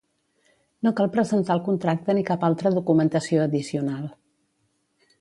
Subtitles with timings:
[0.87, 4.13] No cal presentar el contracte ni cap altra documentació addicional.